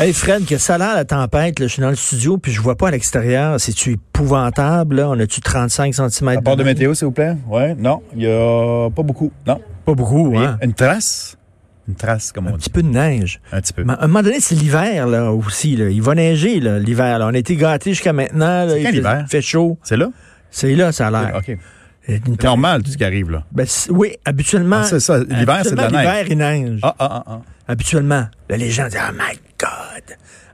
[0.00, 2.52] Hey Fred, que ça a l'air la tempête, là, je suis dans le studio puis
[2.52, 3.60] je vois pas à l'extérieur.
[3.60, 4.96] C'est-tu épouvantable?
[4.96, 5.10] Là?
[5.10, 6.28] On a-tu 35 cm?
[6.28, 7.36] À part de météo, s'il vous plaît?
[7.46, 9.30] Ouais, non, il y a pas beaucoup.
[9.46, 9.60] Non.
[9.84, 10.58] Pas beaucoup, hein?
[10.62, 11.36] Une trace.
[11.86, 12.58] Une trace, comme on Un dit.
[12.60, 13.40] petit peu de neige.
[13.52, 13.84] Un petit peu.
[13.84, 15.76] Mais à un moment donné, c'est l'hiver là aussi.
[15.76, 15.90] Là.
[15.90, 17.18] Il va neiger là, l'hiver.
[17.18, 17.26] là.
[17.26, 18.64] On a été gâtés jusqu'à maintenant.
[18.64, 18.68] là.
[18.70, 19.24] C'est Il quand fait- l'hiver?
[19.28, 19.78] fait chaud.
[19.82, 20.08] C'est là?
[20.50, 21.34] C'est là, ça a l'air.
[21.36, 21.48] OK.
[22.08, 23.44] Une C'est normal, tout ce qui arrive, là.
[23.52, 24.80] Ben, c'est- oui, habituellement.
[24.80, 25.18] Ah, c'est ça.
[25.18, 26.00] L'hiver, c'est de la neige.
[26.00, 26.80] L'hiver, il neige.
[26.82, 27.40] Ah, ah, ah, ah.
[27.68, 28.26] Habituellement.
[28.48, 29.38] Là, les gens disent, oh my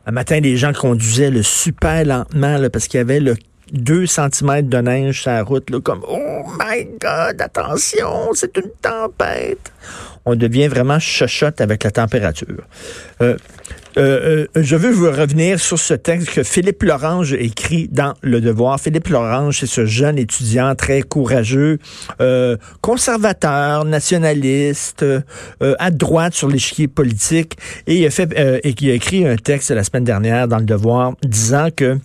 [0.06, 3.37] Un matin, les gens conduisaient le super lentement parce qu'il y avait le
[3.73, 9.73] 2 cm de neige sur la route, comme Oh my God, attention, c'est une tempête.
[10.24, 12.63] On devient vraiment chochotte avec la température.
[13.21, 13.37] Euh,
[13.99, 18.41] euh, euh, je veux vous revenir sur ce texte que Philippe Lorange écrit dans Le
[18.43, 18.79] Devoir.
[18.79, 21.79] Philippe Lorange, c'est ce jeune étudiant très courageux,
[22.21, 25.23] euh, conservateur, nationaliste, euh,
[25.79, 28.27] à droite sur l'échiquier politique, et il a fait
[28.65, 31.99] et qui a écrit un texte la semaine dernière dans Le Devoir disant que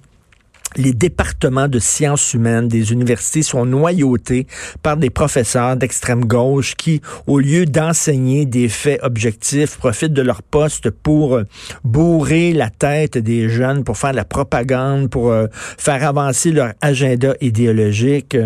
[0.75, 4.47] les départements de sciences humaines des universités sont noyautés
[4.83, 10.41] par des professeurs d'extrême gauche qui, au lieu d'enseigner des faits objectifs, profitent de leur
[10.43, 11.43] poste pour euh,
[11.83, 16.73] bourrer la tête des jeunes, pour faire de la propagande, pour euh, faire avancer leur
[16.81, 18.37] agenda idéologique.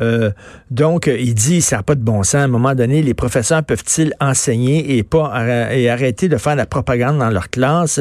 [0.00, 0.30] Euh,
[0.70, 2.36] donc, il dit, ça n'a pas de bon sens.
[2.36, 6.58] À un moment donné, les professeurs peuvent-ils enseigner et pas et arrêter de faire de
[6.58, 8.00] la propagande dans leur classe?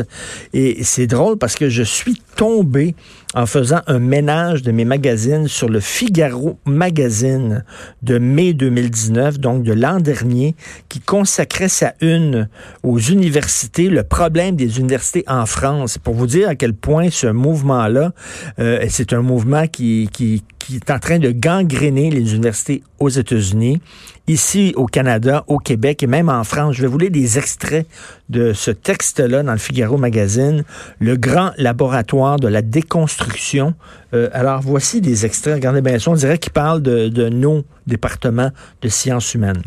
[0.53, 2.96] Et c'est drôle parce que je suis tombé
[3.36, 7.66] en faisant un ménage de mes magazines sur le Figaro Magazine
[8.01, 10.56] de mai 2019, donc de l'an dernier,
[10.88, 12.47] qui consacrait sa une
[12.81, 15.97] aux universités, le problème des universités en France.
[15.97, 18.13] Pour vous dire à quel point ce mouvement-là,
[18.59, 23.09] euh, c'est un mouvement qui, qui, qui est en train de gangréner les universités aux
[23.09, 23.81] États-Unis,
[24.28, 26.75] ici au Canada, au Québec et même en France.
[26.75, 27.88] Je vais vous lire des extraits
[28.30, 30.63] de ce texte-là dans le Figaro Magazine,
[31.00, 33.74] le grand laboratoire de la déconstruction.
[34.13, 37.63] Euh, alors voici des extraits, regardez bien ça, on dirait qu'il parle de, de nos
[37.88, 39.63] départements de sciences humaines.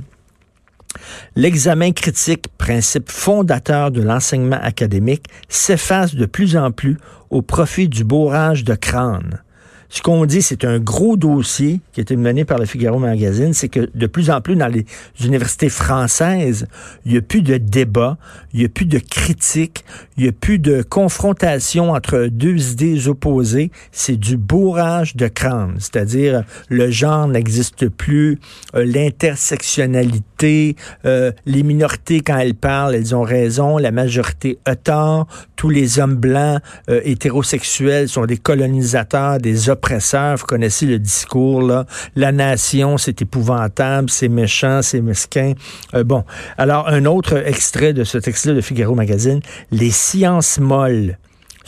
[1.36, 6.96] L'examen critique, principe fondateur de l'enseignement académique, s'efface de plus en plus
[7.30, 9.42] au profit du bourrage de crâne.
[9.90, 13.54] Ce qu'on dit, c'est un gros dossier qui a été mené par le Figaro Magazine,
[13.54, 14.84] c'est que de plus en plus dans les
[15.24, 16.66] universités françaises,
[17.06, 18.18] il n'y a plus de débat,
[18.52, 19.86] il n'y a plus de critique,
[20.18, 25.76] il n'y a plus de confrontation entre deux idées opposées, c'est du bourrage de crâne,
[25.78, 28.38] c'est-à-dire le genre n'existe plus,
[28.74, 30.76] euh, l'intersectionnalité,
[31.06, 35.26] euh, les minorités quand elles parlent, elles ont raison, la majorité a tort,
[35.56, 36.60] tous les hommes blancs
[36.90, 44.10] euh, hétérosexuels sont des colonisateurs, des vous connaissez le discours là, la nation c'est épouvantable,
[44.10, 45.52] c'est méchant, c'est mesquin.
[45.94, 46.24] Euh, bon,
[46.56, 49.40] alors un autre extrait de ce texte-là de Figaro Magazine,
[49.70, 51.18] les sciences molles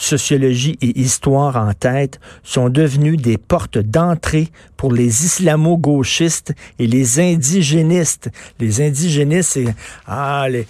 [0.01, 7.21] sociologie et histoire en tête sont devenus des portes d'entrée pour les islamo-gauchistes et les
[7.21, 8.31] indigénistes.
[8.59, 9.75] Les indigénistes, c'est
[10.07, 10.67] ah, les,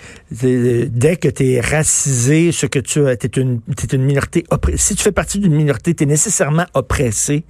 [0.89, 4.45] dès que tu es racisé, ce que tu es une, t'es une minorité.
[4.75, 7.45] Si tu fais partie d'une minorité, tu es nécessairement oppressé.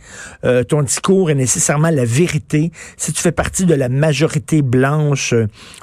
[0.44, 2.72] Euh, ton discours est nécessairement la vérité.
[2.98, 5.34] Si tu fais partie de la majorité blanche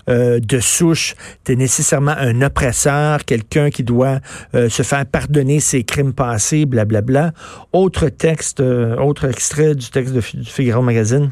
[0.10, 4.20] euh, de souche, tu es nécessairement un oppresseur, quelqu'un qui doit
[4.54, 7.34] euh, se faire pardonner ses crimes passés, blablabla.
[7.74, 11.32] Autre texte, euh, autre extrait du texte de, Figaro Magazine.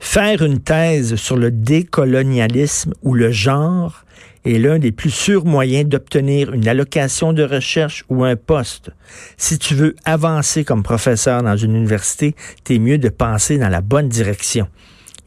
[0.00, 4.04] Faire une thèse sur le décolonialisme ou le genre
[4.44, 8.90] est l'un des plus sûrs moyens d'obtenir une allocation de recherche ou un poste.
[9.36, 13.80] Si tu veux avancer comme professeur dans une université, t'es mieux de penser dans la
[13.80, 14.68] bonne direction.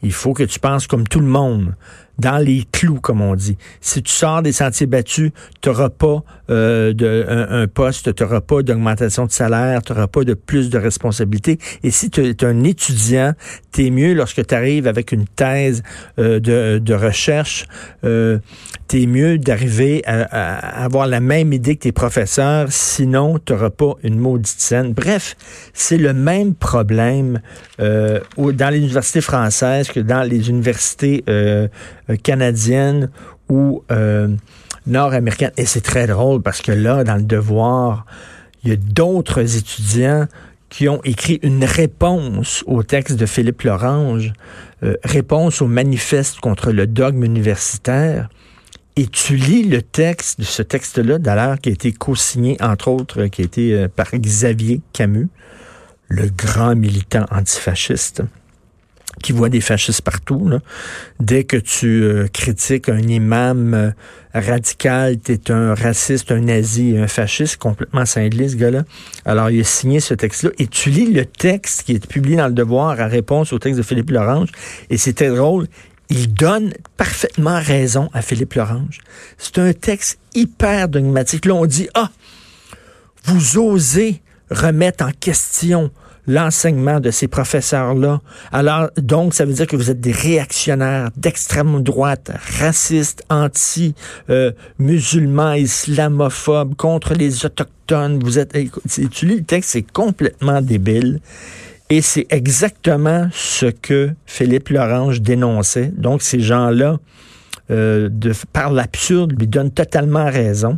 [0.02, 1.74] Il faut que tu penses comme tout le monde,
[2.18, 3.56] dans les clous, comme on dit.
[3.80, 5.30] Si tu sors des sentiers battus,
[5.60, 10.06] tu n'auras pas euh, de, un, poste, tu n'auras pas d'augmentation de salaire, tu n'auras
[10.06, 11.58] pas de plus de responsabilités.
[11.82, 13.34] Et si tu es un étudiant,
[13.72, 15.82] tu es mieux lorsque tu arrives avec une thèse
[16.18, 17.66] euh, de, de recherche,
[18.04, 18.38] euh,
[18.88, 23.52] tu es mieux d'arriver à, à avoir la même idée que tes professeurs, sinon tu
[23.52, 24.92] n'auras pas une maudite scène.
[24.92, 25.36] Bref,
[25.72, 27.40] c'est le même problème
[27.80, 31.24] euh, dans les universités françaises que dans les universités
[32.10, 33.10] euh, canadiennes
[33.48, 34.28] ou euh,
[34.86, 35.52] nord-américaine.
[35.56, 38.06] Et c'est très drôle parce que là, dans le devoir,
[38.64, 40.26] il y a d'autres étudiants
[40.68, 44.32] qui ont écrit une réponse au texte de Philippe Lorange,
[44.82, 48.28] euh, réponse au manifeste contre le dogme universitaire.
[48.96, 53.26] Et tu lis le texte de ce texte-là, d'ailleurs, qui a été co-signé, entre autres,
[53.26, 55.28] qui a été euh, par Xavier Camus,
[56.08, 58.22] le grand militant antifasciste
[59.22, 60.48] qui voit des fascistes partout.
[60.48, 60.60] Là.
[61.20, 63.90] Dès que tu euh, critiques un imam euh,
[64.34, 68.84] radical, tu es un raciste, un nazi, un fasciste, complètement cinglé, ce gars-là.
[69.24, 70.50] Alors, il a signé ce texte-là.
[70.58, 73.78] Et tu lis le texte qui est publié dans Le Devoir à réponse au texte
[73.78, 74.50] de Philippe Lorange.
[74.90, 75.66] Et c'était drôle.
[76.10, 78.98] Il donne parfaitement raison à Philippe Lorange.
[79.36, 81.44] C'est un texte hyper dogmatique.
[81.44, 82.10] Là, on dit, ah,
[83.24, 85.90] vous osez remettre en question
[86.28, 88.20] l'enseignement de ces professeurs-là.
[88.52, 92.30] Alors, donc, ça veut dire que vous êtes des réactionnaires d'extrême droite,
[92.60, 98.20] racistes, anti-musulmans, islamophobes, contre les autochtones.
[98.22, 98.56] Vous êtes,
[99.10, 101.18] tu lis le texte, c'est complètement débile.
[101.90, 105.90] Et c'est exactement ce que Philippe Lorange dénonçait.
[105.96, 106.98] Donc, ces gens-là,
[107.70, 108.10] euh,
[108.52, 110.76] par l'absurde, lui donnent totalement raison.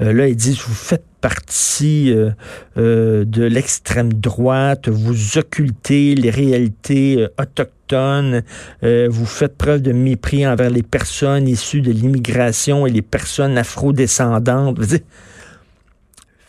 [0.00, 2.30] Euh, là, ils disent, vous faites partie euh,
[2.76, 8.42] euh, de l'extrême droite, vous occultez les réalités autochtones,
[8.82, 14.78] vous faites preuve de mépris envers les personnes issues de l'immigration et les personnes afrodescendantes.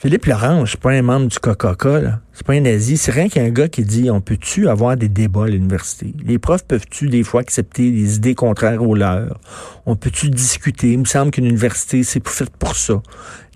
[0.01, 3.49] Philippe Laurent, c'est pas un membre du Coca-Cola, c'est pas un nazi, c'est rien qu'un
[3.49, 6.13] gars qui dit on peut-tu avoir des débats à l'université?
[6.23, 9.41] Les profs peuvent-tu des fois accepter des idées contraires aux leurs?
[9.85, 10.93] On peut-tu discuter?
[10.93, 13.01] Il me semble qu'une université, c'est fait pour ça.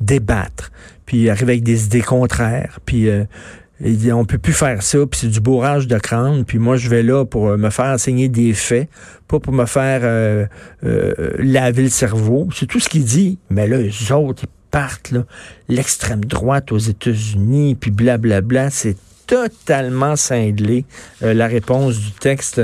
[0.02, 0.74] Débattre,
[1.06, 3.24] puis arriver avec des idées contraires, puis euh,
[4.12, 7.04] on peut plus faire ça, puis c'est du bourrage de crâne, puis moi je vais
[7.04, 8.90] là pour euh, me faire enseigner des faits,
[9.30, 10.46] pas pour me faire euh,
[10.84, 12.50] euh, laver le cerveau.
[12.54, 13.40] C'est tout ce qu'il dit.
[13.50, 14.44] Mais là, les autres,
[14.74, 15.14] partent,
[15.70, 18.98] l'extrême droite aux États-Unis, puis blablabla, c'est
[19.28, 20.84] totalement cinglé,
[21.22, 22.60] euh, la réponse du texte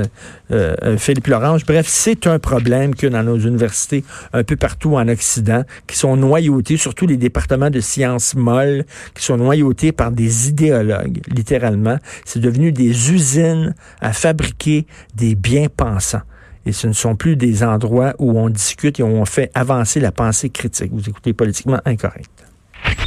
[0.50, 1.64] euh, euh, Philippe Lorange.
[1.64, 4.02] Bref, c'est un problème que dans nos universités
[4.32, 8.84] un peu partout en Occident, qui sont noyautés, surtout les départements de sciences molles,
[9.14, 11.98] qui sont noyautés par des idéologues, littéralement.
[12.24, 14.84] C'est devenu des usines à fabriquer
[15.14, 16.22] des bien-pensants
[16.66, 20.00] et ce ne sont plus des endroits où on discute et où on fait avancer
[20.00, 20.92] la pensée critique.
[20.92, 22.30] Vous écoutez politiquement incorrect.